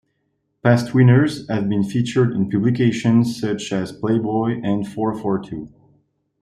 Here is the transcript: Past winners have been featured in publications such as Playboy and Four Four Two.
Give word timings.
Past 0.63 0.95
winners 0.95 1.47
have 1.47 1.69
been 1.69 1.83
featured 1.83 2.31
in 2.31 2.49
publications 2.49 3.39
such 3.39 3.71
as 3.71 3.91
Playboy 3.91 4.59
and 4.63 4.87
Four 4.91 5.13
Four 5.13 5.37
Two. 5.37 5.71